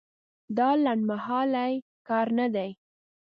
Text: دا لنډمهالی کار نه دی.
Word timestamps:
دا 0.57 0.69
لنډمهالی 0.83 1.73
کار 2.07 2.27
نه 2.39 2.47
دی. 2.55 2.69